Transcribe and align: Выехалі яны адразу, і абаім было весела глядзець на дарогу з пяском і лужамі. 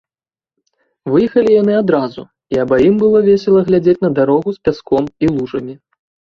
Выехалі 1.15 1.51
яны 1.61 1.75
адразу, 1.81 2.21
і 2.55 2.59
абаім 2.65 2.95
было 3.03 3.23
весела 3.29 3.59
глядзець 3.69 3.97
на 4.09 4.13
дарогу 4.19 4.49
з 4.59 4.67
пяском 4.67 5.03
і 5.25 5.35
лужамі. 5.39 5.73